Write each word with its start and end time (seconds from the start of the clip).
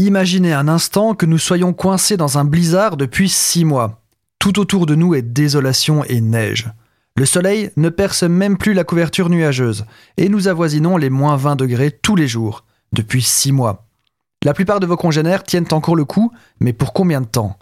Imaginez 0.00 0.52
un 0.52 0.68
instant 0.68 1.14
que 1.14 1.26
nous 1.26 1.38
soyons 1.38 1.72
coincés 1.72 2.16
dans 2.16 2.38
un 2.38 2.44
blizzard 2.44 2.96
depuis 2.96 3.28
six 3.28 3.64
mois. 3.64 4.00
Tout 4.38 4.60
autour 4.60 4.86
de 4.86 4.94
nous 4.94 5.16
est 5.16 5.22
désolation 5.22 6.04
et 6.04 6.20
neige. 6.20 6.70
Le 7.16 7.26
soleil 7.26 7.72
ne 7.76 7.88
perce 7.88 8.22
même 8.22 8.56
plus 8.56 8.74
la 8.74 8.84
couverture 8.84 9.28
nuageuse, 9.28 9.86
et 10.16 10.28
nous 10.28 10.46
avoisinons 10.46 10.96
les 10.96 11.10
moins 11.10 11.34
20 11.34 11.56
degrés 11.56 11.90
tous 11.90 12.14
les 12.14 12.28
jours, 12.28 12.64
depuis 12.92 13.22
six 13.22 13.50
mois. 13.50 13.88
La 14.44 14.54
plupart 14.54 14.78
de 14.78 14.86
vos 14.86 14.96
congénères 14.96 15.42
tiennent 15.42 15.66
encore 15.72 15.96
le 15.96 16.04
coup, 16.04 16.30
mais 16.60 16.72
pour 16.72 16.92
combien 16.92 17.20
de 17.20 17.26
temps? 17.26 17.58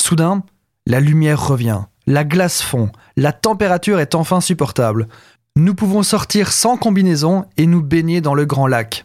Soudain, 0.00 0.44
la 0.86 1.00
lumière 1.00 1.44
revient, 1.44 1.80
la 2.06 2.22
glace 2.22 2.62
fond, 2.62 2.92
la 3.16 3.32
température 3.32 3.98
est 3.98 4.14
enfin 4.14 4.40
supportable. 4.40 5.08
Nous 5.56 5.74
pouvons 5.74 6.04
sortir 6.04 6.52
sans 6.52 6.76
combinaison 6.76 7.44
et 7.56 7.66
nous 7.66 7.82
baigner 7.82 8.20
dans 8.20 8.34
le 8.34 8.44
grand 8.44 8.68
lac. 8.68 9.04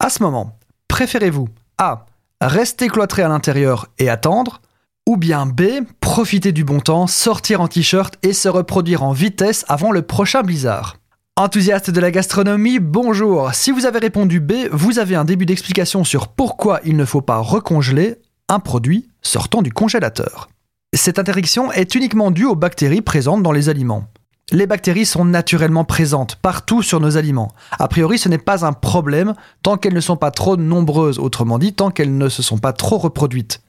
À 0.00 0.10
ce 0.10 0.20
moment, 0.20 0.58
préférez-vous 0.88 1.48
A. 1.82 2.06
Rester 2.40 2.86
cloîtré 2.86 3.22
à 3.22 3.28
l'intérieur 3.28 3.88
et 3.98 4.08
attendre 4.08 4.60
ou 5.08 5.16
bien 5.16 5.46
B. 5.46 5.62
Profiter 5.98 6.52
du 6.52 6.62
bon 6.62 6.78
temps, 6.78 7.08
sortir 7.08 7.60
en 7.60 7.66
t-shirt 7.66 8.14
et 8.22 8.32
se 8.32 8.48
reproduire 8.48 9.02
en 9.02 9.10
vitesse 9.10 9.64
avant 9.66 9.90
le 9.90 10.02
prochain 10.02 10.42
blizzard 10.42 10.98
Enthousiaste 11.36 11.90
de 11.90 11.98
la 11.98 12.12
gastronomie, 12.12 12.78
bonjour. 12.78 13.52
Si 13.52 13.72
vous 13.72 13.84
avez 13.84 13.98
répondu 13.98 14.38
B, 14.38 14.68
vous 14.70 15.00
avez 15.00 15.16
un 15.16 15.24
début 15.24 15.44
d'explication 15.44 16.04
sur 16.04 16.28
pourquoi 16.28 16.80
il 16.84 16.96
ne 16.96 17.04
faut 17.04 17.20
pas 17.20 17.38
recongeler 17.38 18.14
un 18.48 18.60
produit 18.60 19.08
sortant 19.20 19.60
du 19.60 19.72
congélateur. 19.72 20.48
Cette 20.94 21.18
interdiction 21.18 21.72
est 21.72 21.96
uniquement 21.96 22.30
due 22.30 22.44
aux 22.44 22.54
bactéries 22.54 23.02
présentes 23.02 23.42
dans 23.42 23.50
les 23.50 23.68
aliments. 23.68 24.04
Les 24.52 24.66
bactéries 24.66 25.06
sont 25.06 25.24
naturellement 25.24 25.84
présentes 25.84 26.36
partout 26.36 26.82
sur 26.82 27.00
nos 27.00 27.16
aliments. 27.16 27.52
A 27.78 27.88
priori, 27.88 28.18
ce 28.18 28.28
n'est 28.28 28.36
pas 28.36 28.66
un 28.66 28.74
problème 28.74 29.32
tant 29.62 29.78
qu'elles 29.78 29.94
ne 29.94 30.00
sont 30.00 30.18
pas 30.18 30.30
trop 30.30 30.58
nombreuses, 30.58 31.18
autrement 31.18 31.58
dit, 31.58 31.72
tant 31.72 31.90
qu'elles 31.90 32.18
ne 32.18 32.28
se 32.28 32.42
sont 32.42 32.58
pas 32.58 32.74
trop 32.74 32.98
reproduites. 32.98 33.62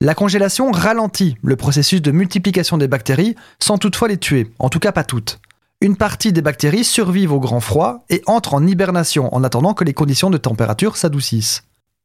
La 0.00 0.14
congélation 0.14 0.70
ralentit 0.70 1.36
le 1.42 1.56
processus 1.56 2.00
de 2.00 2.10
multiplication 2.10 2.78
des 2.78 2.88
bactéries 2.88 3.36
sans 3.58 3.76
toutefois 3.76 4.08
les 4.08 4.16
tuer, 4.16 4.50
en 4.58 4.70
tout 4.70 4.78
cas 4.78 4.92
pas 4.92 5.04
toutes. 5.04 5.40
Une 5.82 5.96
partie 5.96 6.32
des 6.32 6.40
bactéries 6.40 6.84
survivent 6.84 7.34
au 7.34 7.40
grand 7.40 7.60
froid 7.60 8.06
et 8.08 8.22
entrent 8.24 8.54
en 8.54 8.66
hibernation 8.66 9.34
en 9.34 9.44
attendant 9.44 9.74
que 9.74 9.84
les 9.84 9.92
conditions 9.92 10.30
de 10.30 10.38
température 10.38 10.96
s'adoucissent. 10.96 11.64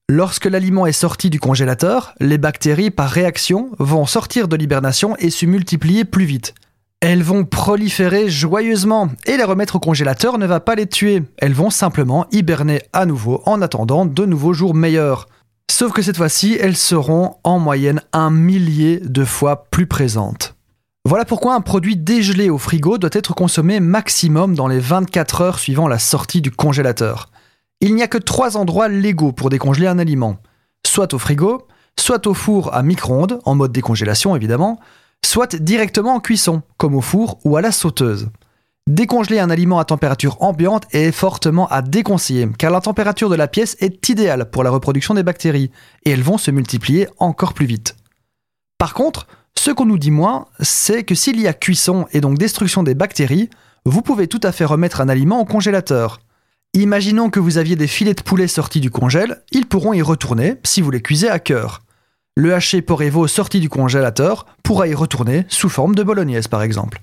Lorsque 0.09 0.45
l'aliment 0.45 0.85
est 0.85 0.91
sorti 0.91 1.29
du 1.29 1.39
congélateur, 1.39 2.13
les 2.19 2.37
bactéries, 2.37 2.91
par 2.91 3.09
réaction, 3.09 3.71
vont 3.79 4.05
sortir 4.05 4.49
de 4.49 4.57
l'hibernation 4.57 5.15
et 5.19 5.29
se 5.29 5.45
multiplier 5.45 6.03
plus 6.03 6.25
vite. 6.25 6.53
Elles 7.01 7.23
vont 7.23 7.45
proliférer 7.45 8.29
joyeusement 8.29 9.09
et 9.25 9.37
les 9.37 9.43
remettre 9.43 9.75
au 9.75 9.79
congélateur 9.79 10.37
ne 10.37 10.47
va 10.47 10.59
pas 10.59 10.75
les 10.75 10.87
tuer. 10.87 11.23
Elles 11.37 11.53
vont 11.53 11.69
simplement 11.69 12.25
hiberner 12.31 12.81
à 12.93 13.05
nouveau 13.05 13.41
en 13.45 13.61
attendant 13.61 14.05
de 14.05 14.25
nouveaux 14.25 14.53
jours 14.53 14.73
meilleurs. 14.73 15.27
Sauf 15.69 15.91
que 15.91 16.01
cette 16.01 16.17
fois-ci, 16.17 16.57
elles 16.59 16.77
seront 16.77 17.35
en 17.43 17.59
moyenne 17.59 18.01
un 18.13 18.31
millier 18.31 18.99
de 19.03 19.25
fois 19.25 19.65
plus 19.69 19.87
présentes. 19.87 20.55
Voilà 21.07 21.25
pourquoi 21.25 21.53
un 21.53 21.61
produit 21.61 21.97
dégelé 21.97 22.49
au 22.49 22.57
frigo 22.57 22.97
doit 22.97 23.11
être 23.13 23.35
consommé 23.35 23.79
maximum 23.79 24.55
dans 24.55 24.67
les 24.67 24.79
24 24.79 25.41
heures 25.41 25.59
suivant 25.59 25.87
la 25.87 25.99
sortie 25.99 26.41
du 26.41 26.49
congélateur. 26.49 27.29
Il 27.81 27.93
n'y 27.93 28.01
a 28.01 28.07
que 28.07 28.17
trois 28.17 28.57
endroits 28.57 28.87
légaux 28.87 29.31
pour 29.31 29.49
décongeler 29.49 29.85
un 29.85 29.99
aliment. 29.99 30.37
Soit 30.87 31.13
au 31.13 31.19
frigo, 31.19 31.67
soit 31.99 32.25
au 32.25 32.33
four 32.33 32.73
à 32.73 32.81
micro-ondes, 32.81 33.39
en 33.45 33.53
mode 33.53 33.71
décongélation 33.71 34.35
évidemment, 34.35 34.79
soit 35.25 35.55
directement 35.55 36.15
en 36.15 36.19
cuisson, 36.19 36.61
comme 36.77 36.95
au 36.95 37.01
four 37.01 37.39
ou 37.43 37.57
à 37.57 37.61
la 37.61 37.71
sauteuse. 37.71 38.29
Décongeler 38.87 39.39
un 39.39 39.49
aliment 39.49 39.79
à 39.79 39.85
température 39.85 40.41
ambiante 40.41 40.85
est 40.91 41.11
fortement 41.11 41.67
à 41.69 41.81
déconseiller, 41.81 42.47
car 42.57 42.71
la 42.71 42.81
température 42.81 43.29
de 43.29 43.35
la 43.35 43.47
pièce 43.47 43.75
est 43.79 44.07
idéale 44.09 44.49
pour 44.51 44.63
la 44.63 44.69
reproduction 44.69 45.15
des 45.15 45.23
bactéries, 45.23 45.71
et 46.05 46.11
elles 46.11 46.21
vont 46.21 46.37
se 46.37 46.51
multiplier 46.51 47.07
encore 47.17 47.53
plus 47.53 47.65
vite. 47.65 47.95
Par 48.77 48.93
contre, 48.93 49.25
ce 49.57 49.71
qu'on 49.71 49.85
nous 49.85 49.97
dit 49.97 50.11
moins, 50.11 50.45
c'est 50.59 51.03
que 51.03 51.15
s'il 51.15 51.41
y 51.41 51.47
a 51.47 51.53
cuisson 51.53 52.05
et 52.11 52.21
donc 52.21 52.37
destruction 52.37 52.83
des 52.83 52.93
bactéries, 52.93 53.49
vous 53.85 54.03
pouvez 54.03 54.27
tout 54.27 54.41
à 54.43 54.51
fait 54.51 54.65
remettre 54.65 55.01
un 55.01 55.09
aliment 55.09 55.39
au 55.39 55.45
congélateur. 55.45 56.19
Imaginons 56.73 57.29
que 57.29 57.39
vous 57.39 57.57
aviez 57.57 57.75
des 57.75 57.87
filets 57.87 58.13
de 58.13 58.21
poulet 58.21 58.47
sortis 58.47 58.81
du 58.81 58.91
congèle, 58.91 59.41
ils 59.51 59.65
pourront 59.65 59.93
y 59.93 60.01
retourner 60.01 60.57
si 60.63 60.81
vous 60.81 60.91
les 60.91 61.01
cuisez 61.01 61.29
à 61.29 61.39
cœur. 61.39 61.84
Le 62.37 62.53
haché 62.53 62.81
Porevo 62.81 63.27
sorti 63.27 63.61
du 63.61 63.69
congélateur 63.69 64.45
pourra 64.61 64.89
y 64.89 64.93
retourner 64.93 65.45
sous 65.47 65.69
forme 65.69 65.95
de 65.95 66.03
bolognaise 66.03 66.49
par 66.49 66.63
exemple. 66.63 67.01